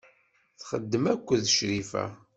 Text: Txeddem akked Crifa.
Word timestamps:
Txeddem 0.59 1.05
akked 1.13 1.43
Crifa. 1.55 2.03